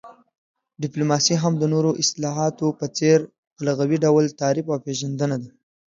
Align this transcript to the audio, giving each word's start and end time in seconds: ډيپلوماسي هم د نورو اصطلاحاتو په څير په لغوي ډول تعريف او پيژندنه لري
ډيپلوماسي 0.81 1.35
هم 1.43 1.53
د 1.59 1.63
نورو 1.73 1.91
اصطلاحاتو 2.01 2.67
په 2.79 2.85
څير 2.97 3.19
په 3.55 3.61
لغوي 3.67 3.97
ډول 4.05 4.25
تعريف 4.41 4.65
او 4.73 4.79
پيژندنه 4.85 5.35
لري 5.43 5.57